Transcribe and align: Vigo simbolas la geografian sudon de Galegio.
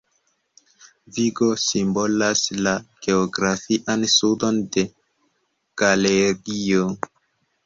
Vigo 1.17 1.49
simbolas 1.63 2.41
la 2.67 2.73
geografian 3.09 4.07
sudon 4.15 4.59
de 4.77 4.87
Galegio. 5.85 6.89